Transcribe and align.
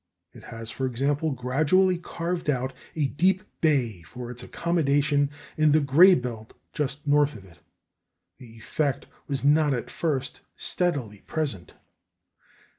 It 0.33 0.45
has, 0.45 0.71
for 0.71 0.87
example, 0.87 1.29
gradually 1.29 1.99
carved 1.99 2.49
out 2.49 2.73
a 2.95 3.05
deep 3.09 3.43
bay 3.61 4.01
for 4.01 4.31
its 4.31 4.41
accommodation 4.41 5.29
in 5.57 5.71
the 5.73 5.79
gray 5.79 6.15
belt 6.15 6.55
just 6.73 7.05
north 7.05 7.35
of 7.35 7.45
it. 7.45 7.59
The 8.39 8.57
effect 8.57 9.05
was 9.27 9.43
not 9.43 9.75
at 9.75 9.91
first 9.91 10.41
steadily 10.57 11.21
present. 11.27 11.75